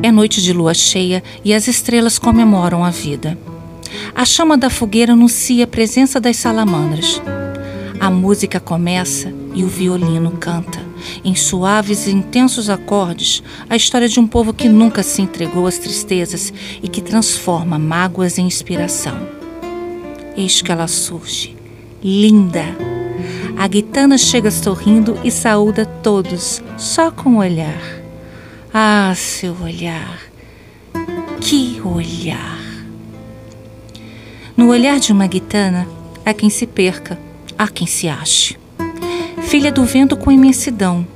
É 0.00 0.12
noite 0.12 0.40
de 0.40 0.52
lua 0.52 0.74
cheia 0.74 1.24
e 1.44 1.52
as 1.52 1.66
estrelas 1.66 2.20
comemoram 2.20 2.84
a 2.84 2.90
vida. 2.90 3.36
A 4.14 4.24
chama 4.24 4.56
da 4.56 4.70
fogueira 4.70 5.12
anuncia 5.12 5.64
a 5.64 5.66
presença 5.66 6.20
das 6.20 6.36
salamandras. 6.36 7.20
A 7.98 8.08
música 8.08 8.60
começa 8.60 9.32
e 9.54 9.64
o 9.64 9.66
violino 9.66 10.30
canta, 10.38 10.80
em 11.24 11.34
suaves 11.34 12.06
e 12.06 12.12
intensos 12.12 12.70
acordes, 12.70 13.42
a 13.68 13.74
história 13.74 14.08
de 14.08 14.20
um 14.20 14.26
povo 14.26 14.54
que 14.54 14.68
nunca 14.68 15.02
se 15.02 15.20
entregou 15.20 15.66
às 15.66 15.78
tristezas 15.78 16.52
e 16.80 16.86
que 16.86 17.02
transforma 17.02 17.76
mágoas 17.76 18.38
em 18.38 18.46
inspiração. 18.46 19.18
Eis 20.36 20.62
que 20.62 20.70
ela 20.70 20.86
surge, 20.86 21.56
linda. 22.04 22.64
A 23.56 23.66
guitana 23.66 24.16
chega 24.16 24.52
sorrindo 24.52 25.18
e 25.24 25.30
saúda 25.32 25.84
todos, 25.84 26.62
só 26.76 27.10
com 27.10 27.30
o 27.30 27.38
olhar. 27.38 28.07
Ah, 28.72 29.14
seu 29.16 29.56
olhar! 29.62 30.20
Que 31.40 31.80
olhar! 31.82 32.58
No 34.54 34.68
olhar 34.68 35.00
de 35.00 35.10
uma 35.10 35.26
guitana, 35.26 35.88
há 36.22 36.34
quem 36.34 36.50
se 36.50 36.66
perca, 36.66 37.18
há 37.56 37.66
quem 37.66 37.86
se 37.86 38.08
ache. 38.08 38.58
Filha 39.44 39.72
do 39.72 39.84
vento 39.84 40.18
com 40.18 40.30
imensidão, 40.30 41.06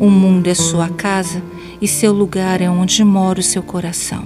o 0.00 0.10
mundo 0.10 0.48
é 0.48 0.54
sua 0.54 0.88
casa 0.88 1.40
e 1.80 1.86
seu 1.86 2.12
lugar 2.12 2.60
é 2.60 2.68
onde 2.68 3.04
mora 3.04 3.38
o 3.38 3.44
seu 3.44 3.62
coração. 3.62 4.24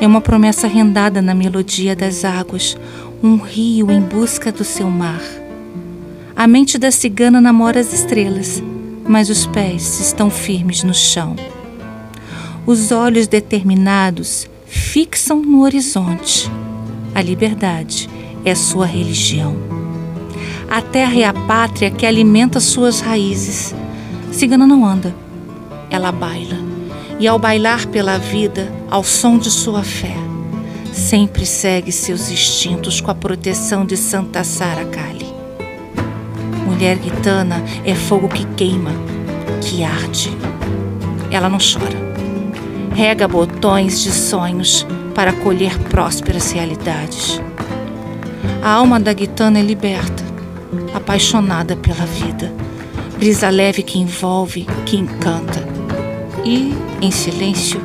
É 0.00 0.06
uma 0.06 0.20
promessa 0.20 0.66
rendada 0.66 1.22
na 1.22 1.34
melodia 1.34 1.94
das 1.94 2.24
águas, 2.24 2.76
um 3.22 3.36
rio 3.36 3.92
em 3.92 4.00
busca 4.00 4.50
do 4.50 4.64
seu 4.64 4.90
mar. 4.90 5.22
A 6.34 6.48
mente 6.48 6.76
da 6.76 6.90
cigana 6.90 7.40
namora 7.40 7.78
as 7.78 7.92
estrelas 7.92 8.60
mas 9.08 9.30
os 9.30 9.46
pés 9.46 10.00
estão 10.00 10.30
firmes 10.30 10.82
no 10.82 10.94
chão. 10.94 11.36
Os 12.66 12.90
olhos 12.90 13.28
determinados 13.28 14.48
fixam 14.66 15.40
no 15.40 15.62
horizonte. 15.62 16.50
A 17.14 17.22
liberdade 17.22 18.08
é 18.44 18.54
sua 18.54 18.86
religião. 18.86 19.56
A 20.68 20.82
terra 20.82 21.20
é 21.20 21.24
a 21.24 21.32
pátria 21.32 21.90
que 21.90 22.04
alimenta 22.04 22.58
suas 22.58 23.00
raízes. 23.00 23.74
Cigana 24.32 24.66
não 24.66 24.84
anda, 24.84 25.14
ela 25.88 26.10
baila. 26.10 26.58
E 27.18 27.26
ao 27.26 27.38
bailar 27.38 27.86
pela 27.86 28.18
vida, 28.18 28.70
ao 28.90 29.02
som 29.02 29.38
de 29.38 29.50
sua 29.50 29.82
fé, 29.82 30.16
sempre 30.92 31.46
segue 31.46 31.92
seus 31.92 32.30
instintos 32.30 33.00
com 33.00 33.10
a 33.10 33.14
proteção 33.14 33.86
de 33.86 33.96
Santa 33.96 34.44
Sara 34.44 34.84
Kali 34.84 35.15
mulher 36.76 36.98
gitana 37.02 37.64
é 37.86 37.94
fogo 37.94 38.28
que 38.28 38.44
queima, 38.54 38.90
que 39.62 39.82
arde. 39.82 40.30
Ela 41.30 41.48
não 41.48 41.56
chora. 41.56 41.96
Rega 42.94 43.26
botões 43.26 44.02
de 44.02 44.12
sonhos 44.12 44.86
para 45.14 45.32
colher 45.32 45.78
prósperas 45.84 46.52
realidades. 46.52 47.40
A 48.62 48.72
alma 48.72 49.00
da 49.00 49.16
gitana 49.16 49.58
é 49.58 49.62
liberta, 49.62 50.22
apaixonada 50.92 51.76
pela 51.76 52.04
vida. 52.04 52.52
Brisa 53.16 53.48
leve 53.48 53.82
que 53.82 53.98
envolve, 53.98 54.66
que 54.84 54.98
encanta. 54.98 55.66
E, 56.44 56.74
em 57.00 57.10
silêncio, 57.10 57.80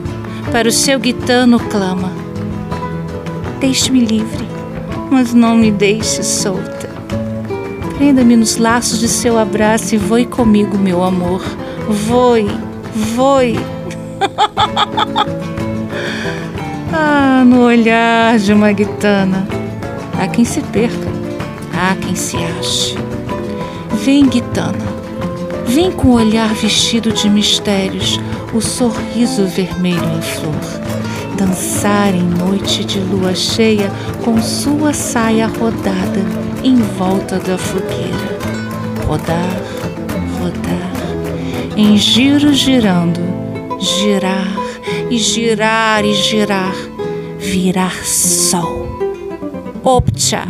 para 0.52 0.68
o 0.68 0.72
seu 0.72 1.02
gitano 1.02 1.62
clama: 1.62 2.12
Deixe-me 3.62 4.02
livre, 4.02 4.46
mas 5.10 5.34
não 5.34 5.56
me 5.56 5.72
deixe 5.72 6.22
solta. 6.24 6.81
Prenda-me 8.02 8.36
nos 8.36 8.58
laços 8.58 9.00
de 9.00 9.08
seu 9.08 9.38
abraço 9.38 9.94
e 9.94 9.98
voe 10.00 10.26
comigo, 10.26 10.76
meu 10.76 11.04
amor. 11.04 11.44
Voe, 11.88 12.48
voe. 13.16 13.60
ah, 16.92 17.44
no 17.46 17.62
olhar 17.62 18.40
de 18.40 18.54
uma 18.54 18.72
guitana. 18.72 19.48
Há 20.20 20.28
quem 20.28 20.44
se 20.44 20.62
perca, 20.62 21.08
há 21.76 21.96
quem 21.96 22.16
se 22.16 22.38
ache. 22.38 22.98
Vem, 24.04 24.26
guitana. 24.26 24.80
Vem 25.68 25.92
com 25.92 26.08
o 26.08 26.14
olhar 26.14 26.52
vestido 26.56 27.12
de 27.12 27.30
mistérios, 27.30 28.20
o 28.52 28.60
sorriso 28.60 29.46
vermelho 29.46 30.18
em 30.18 30.22
flor. 30.24 30.56
Dançar 31.38 32.16
em 32.16 32.24
noite 32.24 32.84
de 32.84 33.00
lua 33.00 33.36
cheia 33.36 33.92
com 34.24 34.42
sua 34.42 34.92
saia 34.92 35.46
rodada 35.46 36.51
em 36.64 36.76
volta 36.76 37.40
da 37.40 37.58
fogueira. 37.58 38.40
Rodar, 39.06 39.62
rodar, 40.40 41.76
em 41.76 41.98
giro 41.98 42.54
girando, 42.54 43.20
girar 43.80 44.48
e 45.10 45.18
girar 45.18 46.06
e 46.06 46.14
girar, 46.14 46.76
virar 47.38 48.06
sol. 48.06 48.88
Opcha! 49.84 50.46